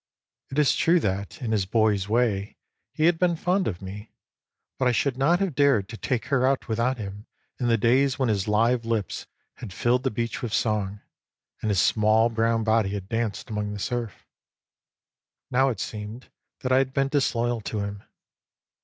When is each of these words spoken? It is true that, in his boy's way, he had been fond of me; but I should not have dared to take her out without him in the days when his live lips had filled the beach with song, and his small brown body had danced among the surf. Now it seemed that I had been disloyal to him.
It 0.49 0.57
is 0.57 0.75
true 0.75 0.99
that, 1.01 1.39
in 1.43 1.51
his 1.51 1.67
boy's 1.67 2.09
way, 2.09 2.57
he 2.91 3.05
had 3.05 3.19
been 3.19 3.35
fond 3.35 3.67
of 3.67 3.83
me; 3.83 4.11
but 4.79 4.87
I 4.87 4.91
should 4.91 5.15
not 5.15 5.39
have 5.39 5.53
dared 5.53 5.87
to 5.89 5.95
take 5.95 6.25
her 6.33 6.43
out 6.43 6.67
without 6.67 6.97
him 6.97 7.27
in 7.59 7.67
the 7.67 7.77
days 7.77 8.17
when 8.17 8.27
his 8.27 8.47
live 8.47 8.83
lips 8.83 9.27
had 9.57 9.71
filled 9.71 10.01
the 10.01 10.09
beach 10.09 10.41
with 10.41 10.53
song, 10.55 11.01
and 11.61 11.69
his 11.69 11.79
small 11.79 12.29
brown 12.29 12.63
body 12.63 12.89
had 12.95 13.09
danced 13.09 13.51
among 13.51 13.73
the 13.73 13.79
surf. 13.79 14.25
Now 15.51 15.69
it 15.69 15.79
seemed 15.79 16.31
that 16.61 16.71
I 16.71 16.79
had 16.79 16.93
been 16.95 17.09
disloyal 17.09 17.61
to 17.61 17.81
him. 17.81 18.01